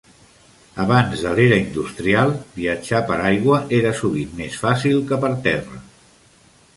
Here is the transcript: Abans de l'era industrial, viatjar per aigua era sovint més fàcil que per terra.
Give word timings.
Abans 0.83 1.19
de 1.25 1.33
l'era 1.39 1.59
industrial, 1.65 2.33
viatjar 2.55 3.01
per 3.11 3.17
aigua 3.33 3.59
era 3.81 3.91
sovint 4.01 4.33
més 4.41 4.57
fàcil 4.65 4.97
que 5.13 5.21
per 5.27 5.31
terra. 5.49 5.79